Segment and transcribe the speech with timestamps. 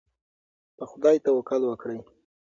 [0.77, 1.99] په خدای توکل وکړئ.